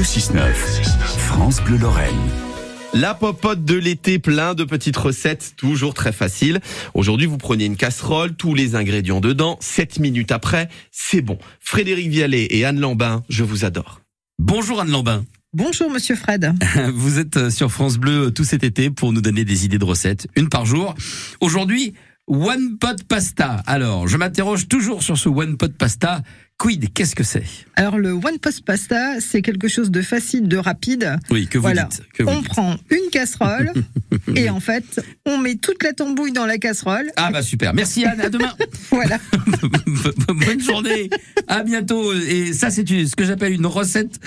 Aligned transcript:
Le 0.00 0.04
6-9, 0.04 0.54
France 1.18 1.60
Bleu 1.62 1.76
Lorraine. 1.76 2.16
La 2.94 3.12
popote 3.12 3.66
de 3.66 3.74
l'été, 3.74 4.18
plein 4.18 4.54
de 4.54 4.64
petites 4.64 4.96
recettes, 4.96 5.52
toujours 5.58 5.92
très 5.92 6.10
faciles. 6.10 6.60
Aujourd'hui, 6.94 7.26
vous 7.26 7.36
prenez 7.36 7.66
une 7.66 7.76
casserole, 7.76 8.34
tous 8.34 8.54
les 8.54 8.76
ingrédients 8.76 9.20
dedans, 9.20 9.58
7 9.60 9.98
minutes 9.98 10.32
après, 10.32 10.70
c'est 10.90 11.20
bon. 11.20 11.36
Frédéric 11.60 12.08
Vialet 12.08 12.46
et 12.48 12.64
Anne 12.64 12.80
Lambin, 12.80 13.22
je 13.28 13.44
vous 13.44 13.66
adore. 13.66 14.00
Bonjour 14.38 14.80
Anne 14.80 14.90
Lambin. 14.90 15.26
Bonjour 15.52 15.90
Monsieur 15.90 16.16
Fred. 16.16 16.54
Vous 16.94 17.18
êtes 17.18 17.36
euh, 17.36 17.50
sur 17.50 17.70
France 17.70 17.98
Bleu 17.98 18.28
euh, 18.28 18.30
tout 18.30 18.44
cet 18.44 18.64
été 18.64 18.88
pour 18.88 19.12
nous 19.12 19.20
donner 19.20 19.44
des 19.44 19.66
idées 19.66 19.78
de 19.78 19.84
recettes, 19.84 20.28
une 20.34 20.48
par 20.48 20.64
jour. 20.64 20.94
Aujourd'hui, 21.42 21.92
One 22.26 22.78
Pot 22.78 23.04
Pasta. 23.06 23.62
Alors, 23.66 24.08
je 24.08 24.16
m'interroge 24.16 24.66
toujours 24.66 25.02
sur 25.02 25.18
ce 25.18 25.28
One 25.28 25.58
Pot 25.58 25.76
Pasta. 25.76 26.22
Quid, 26.60 26.92
qu'est-ce 26.92 27.14
que 27.14 27.24
c'est? 27.24 27.42
Alors 27.74 27.96
le 27.98 28.10
One 28.12 28.38
Pot 28.38 28.60
Pasta, 28.62 29.18
c'est 29.20 29.40
quelque 29.40 29.66
chose 29.66 29.90
de 29.90 30.02
facile, 30.02 30.46
de 30.46 30.58
rapide. 30.58 31.16
Oui, 31.30 31.46
que 31.46 31.56
vous 31.56 31.62
Voilà. 31.62 31.84
dites. 31.84 32.02
Que 32.12 32.22
vous 32.22 32.28
On 32.28 32.40
dites. 32.40 32.48
prend 32.50 32.76
une 32.90 33.08
casserole 33.10 33.72
et 34.36 34.50
en 34.50 34.60
fait, 34.60 35.00
on 35.24 35.38
met 35.38 35.54
toute 35.54 35.82
la 35.82 35.94
tambouille 35.94 36.32
dans 36.32 36.44
la 36.44 36.58
casserole. 36.58 37.10
Ah 37.16 37.30
bah 37.32 37.42
super. 37.42 37.72
Merci 37.72 38.04
Anne, 38.04 38.20
à 38.20 38.28
demain. 38.28 38.52
Voilà. 38.90 39.18
Bonne 40.28 40.60
journée. 40.60 41.08
À 41.48 41.62
bientôt. 41.62 42.12
Et 42.12 42.52
ça, 42.52 42.70
c'est 42.70 42.86
ce 42.86 43.14
que 43.16 43.24
j'appelle 43.24 43.52
une 43.52 43.66
recette, 43.66 44.18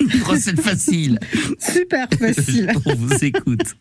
une 0.00 0.22
recette 0.22 0.60
facile. 0.60 1.20
Super 1.60 2.08
facile. 2.18 2.72
On 2.86 2.94
vous 2.94 3.24
écoute. 3.24 3.76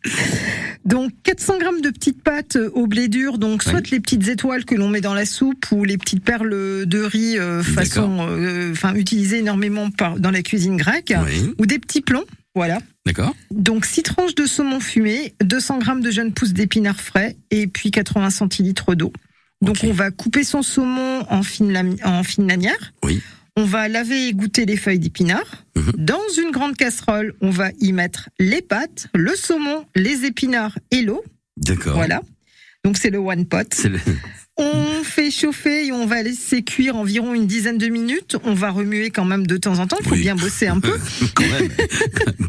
Donc 0.83 1.11
400 1.23 1.57
grammes 1.59 1.81
de 1.81 1.89
petites 1.89 2.21
pâtes 2.21 2.57
au 2.73 2.85
blé 2.85 3.07
dur, 3.07 3.37
donc 3.37 3.63
soit 3.63 3.75
Oui. 3.79 3.89
les 3.91 3.99
petites 4.01 4.27
étoiles 4.27 4.65
que 4.65 4.75
l'on 4.75 4.89
met 4.89 5.01
dans 5.01 5.13
la 5.13 5.25
soupe 5.25 5.65
ou 5.71 5.83
les 5.85 5.97
petites 5.97 6.23
perles 6.23 6.85
de 6.85 6.99
riz 7.01 7.39
euh, 7.39 7.63
façon, 7.63 7.94
euh, 8.03 8.71
enfin 8.71 8.95
utilisées 8.95 9.39
énormément 9.39 9.89
par, 9.91 10.19
dans 10.19 10.31
la 10.31 10.41
cuisine 10.41 10.77
grecque, 10.77 11.13
Oui. 11.25 11.53
ou 11.59 11.65
des 11.65 11.79
petits 11.79 12.01
plombs. 12.01 12.25
Voilà. 12.55 12.79
D'accord. 13.05 13.35
Donc 13.51 13.85
6 13.85 14.03
tranches 14.03 14.35
de 14.35 14.45
saumon 14.45 14.79
fumé, 14.79 15.33
200 15.43 15.79
grammes 15.79 16.01
de 16.01 16.09
jeunes 16.11 16.33
pousses 16.33 16.53
d'épinards 16.53 17.01
frais 17.01 17.35
et 17.51 17.67
puis 17.67 17.91
80 17.91 18.29
centilitres 18.29 18.95
d'eau. 18.95 19.11
Donc 19.61 19.77
on 19.83 19.91
va 19.91 20.11
couper 20.11 20.43
son 20.43 20.61
saumon 20.61 21.25
en 21.29 21.43
fine, 21.43 21.71
lami- 21.71 21.99
en 22.03 22.23
fine 22.23 22.47
lanière. 22.47 22.93
Oui. 23.03 23.21
On 23.57 23.63
va 23.65 23.87
laver 23.87 24.25
et 24.25 24.27
égoutter 24.29 24.65
les 24.65 24.75
feuilles 24.77 24.99
d'épinards. 24.99 25.63
Mhm. 25.77 25.91
Dans 25.97 26.19
une 26.41 26.51
grande 26.51 26.75
casserole, 26.75 27.33
on 27.41 27.49
va 27.51 27.69
y 27.79 27.93
mettre 27.93 28.29
les 28.39 28.61
pâtes, 28.61 29.07
le 29.15 29.33
saumon, 29.35 29.85
les 29.95 30.25
épinards 30.25 30.77
et 30.91 31.01
l'eau. 31.01 31.23
D'accord. 31.57 31.95
Voilà. 31.95 32.21
Donc 32.83 32.97
c'est 32.97 33.09
le 33.09 33.17
one 33.17 33.45
pot. 33.45 33.65
C'est 33.73 33.89
le- 33.89 33.99
On 34.57 35.03
fait 35.03 35.31
chauffer 35.31 35.87
et 35.87 35.91
on 35.91 36.05
va 36.05 36.23
laisser 36.23 36.63
cuire 36.63 36.95
environ 36.95 37.33
une 37.33 37.45
dizaine 37.45 37.77
de 37.77 37.87
minutes. 37.87 38.37
On 38.45 38.53
va 38.53 38.69
remuer 38.71 39.09
quand 39.09 39.25
même 39.25 39.45
de 39.45 39.57
temps 39.57 39.79
en 39.79 39.87
temps. 39.87 39.97
Il 39.99 40.05
faut 40.07 40.13
Oui. 40.15 40.21
bien 40.21 40.35
bosser 40.35 40.67
un 40.67 40.79
peu. 40.79 40.97
quand 41.35 41.43
même. 41.47 41.69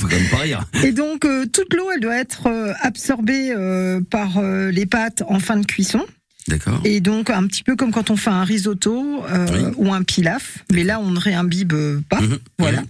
Quand 0.01 0.09
même 0.09 0.29
pas 0.31 0.37
rire. 0.39 0.65
Et 0.85 0.93
donc 0.93 1.25
euh, 1.25 1.47
toute 1.47 1.75
l'eau, 1.75 1.89
elle 1.93 2.01
doit 2.01 2.17
être 2.17 2.47
euh, 2.47 2.73
absorbée 2.81 3.53
euh, 3.53 4.01
par 4.09 4.39
euh, 4.39 4.71
les 4.71 4.87
pâtes 4.87 5.25
en 5.29 5.41
fin 5.41 5.57
de 5.57 5.67
cuisson. 5.67 6.05
D'accord. 6.47 6.81
Et 6.85 7.01
donc 7.01 7.29
un 7.29 7.45
petit 7.49 7.65
peu 7.65 7.75
comme 7.75 7.91
quand 7.91 8.11
on 8.11 8.17
fait 8.17 8.31
un 8.31 8.45
risotto 8.45 9.25
Oui. 9.53 9.61
ou 9.77 9.93
un 9.93 10.03
pilaf. 10.05 10.59
Mais 10.73 10.85
là, 10.85 11.01
on 11.01 11.11
ne 11.11 11.19
réimbibe 11.19 11.75
pas. 12.09 12.21
Mhm. 12.21 12.39
Voilà. 12.61 12.83
Mhm. 12.83 12.87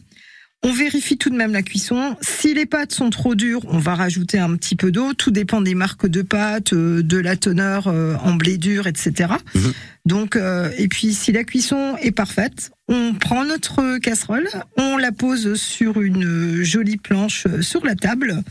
On 0.62 0.72
vérifie 0.72 1.16
tout 1.16 1.30
de 1.30 1.36
même 1.36 1.52
la 1.52 1.62
cuisson. 1.62 2.16
Si 2.22 2.52
les 2.54 2.66
pâtes 2.66 2.92
sont 2.92 3.10
trop 3.10 3.34
dures, 3.34 3.60
on 3.68 3.78
va 3.78 3.94
rajouter 3.94 4.38
un 4.38 4.56
petit 4.56 4.74
peu 4.74 4.90
d'eau. 4.90 5.12
Tout 5.14 5.30
dépend 5.30 5.60
des 5.60 5.74
marques 5.74 6.06
de 6.08 6.22
pâtes, 6.22 6.72
euh, 6.72 7.02
de 7.02 7.18
la 7.18 7.36
teneur 7.36 7.86
euh, 7.86 8.16
en 8.24 8.34
blé 8.34 8.56
dur, 8.58 8.86
etc. 8.88 9.34
Mhm. 9.54 9.72
Donc, 10.06 10.34
euh, 10.34 10.70
et 10.78 10.88
puis 10.88 11.14
si 11.14 11.30
la 11.30 11.44
cuisson 11.44 11.96
est 12.00 12.10
parfaite, 12.10 12.70
on 12.88 13.14
prend 13.14 13.44
notre 13.44 13.98
casserole, 13.98 14.48
on 14.76 14.96
la 14.96 15.12
pose 15.12 15.54
sur 15.54 16.00
une 16.00 16.62
jolie 16.62 16.96
planche 16.96 17.46
sur 17.60 17.84
la 17.84 17.94
table. 17.94 18.42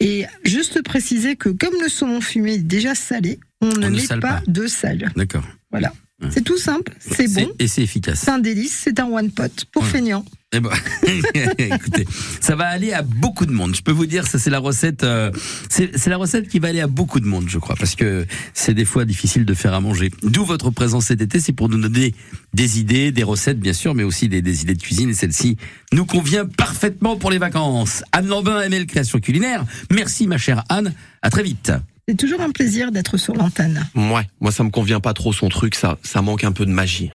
Et 0.00 0.26
juste 0.44 0.82
préciser 0.82 1.34
que 1.34 1.48
comme 1.48 1.74
le 1.82 1.88
saumon 1.88 2.20
fumé 2.20 2.54
est 2.54 2.58
déjà 2.58 2.94
salé, 2.94 3.40
on 3.60 3.66
ne 3.68 3.88
ne 3.88 3.96
met 3.96 4.06
pas, 4.06 4.16
pas. 4.18 4.42
de 4.46 4.66
sel. 4.68 5.10
D'accord. 5.16 5.42
Voilà. 5.72 5.92
Ouais. 6.22 6.28
C'est 6.30 6.42
tout 6.44 6.58
simple, 6.58 6.92
c'est 7.00 7.32
bon, 7.32 7.48
Et 7.58 7.66
c'est 7.68 7.82
efficace. 7.82 8.20
c'est 8.24 8.30
un 8.30 8.38
délice, 8.40 8.76
c'est 8.84 8.98
un 9.00 9.06
one 9.06 9.30
pot 9.30 9.64
pour 9.72 9.82
Ouais. 9.82 9.88
feignants. 9.88 10.24
Eh 10.50 10.60
ben, 10.60 10.70
écoutez, 11.58 12.06
ça 12.40 12.56
va 12.56 12.68
aller 12.68 12.94
à 12.94 13.02
beaucoup 13.02 13.44
de 13.44 13.52
monde. 13.52 13.76
Je 13.76 13.82
peux 13.82 13.92
vous 13.92 14.06
dire, 14.06 14.26
ça 14.26 14.38
c'est 14.38 14.48
la 14.48 14.60
recette, 14.60 15.04
euh, 15.04 15.30
c'est 15.68 15.94
c'est 15.98 16.08
la 16.08 16.16
recette 16.16 16.48
qui 16.48 16.58
va 16.58 16.68
aller 16.68 16.80
à 16.80 16.86
beaucoup 16.86 17.20
de 17.20 17.26
monde, 17.26 17.44
je 17.48 17.58
crois, 17.58 17.76
parce 17.76 17.94
que 17.94 18.26
c'est 18.54 18.72
des 18.72 18.86
fois 18.86 19.04
difficile 19.04 19.44
de 19.44 19.52
faire 19.52 19.74
à 19.74 19.80
manger. 19.80 20.10
D'où 20.22 20.46
votre 20.46 20.70
présence 20.70 21.06
cet 21.06 21.20
été, 21.20 21.38
c'est 21.38 21.52
pour 21.52 21.68
nous 21.68 21.78
donner 21.78 22.14
des 22.54 22.80
idées, 22.80 23.12
des 23.12 23.24
recettes 23.24 23.60
bien 23.60 23.74
sûr, 23.74 23.94
mais 23.94 24.04
aussi 24.04 24.30
des, 24.30 24.40
des 24.40 24.62
idées 24.62 24.74
de 24.74 24.82
cuisine. 24.82 25.10
Et 25.10 25.14
celle-ci 25.14 25.58
nous 25.92 26.06
convient 26.06 26.46
parfaitement 26.46 27.16
pour 27.16 27.30
les 27.30 27.38
vacances. 27.38 28.02
Anne 28.12 28.28
Lambin, 28.28 28.62
ML 28.62 28.86
Création 28.86 29.20
Culinaire. 29.20 29.66
Merci 29.90 30.26
ma 30.26 30.38
chère 30.38 30.64
Anne. 30.70 30.94
À 31.20 31.28
très 31.28 31.42
vite. 31.42 31.72
C'est 32.08 32.16
toujours 32.16 32.40
un 32.40 32.52
plaisir 32.52 32.90
d'être 32.90 33.18
sur 33.18 33.34
l'antenne. 33.34 33.86
Ouais, 33.94 34.26
moi 34.40 34.50
ça 34.50 34.64
me 34.64 34.70
convient 34.70 34.98
pas 34.98 35.12
trop 35.12 35.34
son 35.34 35.50
truc, 35.50 35.74
ça, 35.74 35.98
ça 36.02 36.22
manque 36.22 36.42
un 36.42 36.52
peu 36.52 36.64
de 36.64 36.70
magie. 36.70 37.06